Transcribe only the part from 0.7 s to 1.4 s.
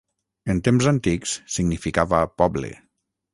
antics